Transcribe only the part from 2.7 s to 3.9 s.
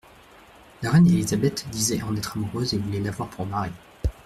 et voulait l'avoir pour mari.